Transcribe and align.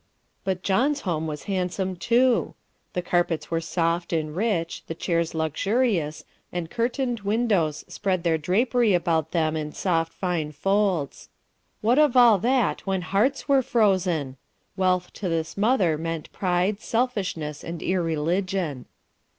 But 0.43 0.63
John's 0.63 1.01
home 1.01 1.27
was 1.27 1.43
handsome, 1.43 1.95
too; 1.95 2.55
the 2.93 3.03
carpets 3.03 3.51
were 3.51 3.61
soft 3.61 4.11
and 4.11 4.35
rich, 4.35 4.81
the 4.87 4.95
chairs 4.95 5.35
luxurious, 5.35 6.25
and 6.51 6.71
curtained 6.71 7.19
windows 7.19 7.85
spread 7.87 8.23
their 8.23 8.39
drapery 8.39 8.95
about 8.95 9.29
them 9.29 9.55
in 9.55 9.73
soft 9.73 10.11
fine 10.11 10.53
folds. 10.53 11.29
What 11.81 11.99
of 11.99 12.17
all 12.17 12.39
that 12.39 12.81
when 12.87 13.03
hearts 13.03 13.47
were 13.47 13.61
frozen? 13.61 14.37
Wealth 14.75 15.13
to 15.13 15.29
this 15.29 15.55
mother 15.55 15.99
meant 15.99 16.33
pride, 16.33 16.79
selfishness, 16.81 17.63
and 17.63 17.83
irreligion. 17.83 18.87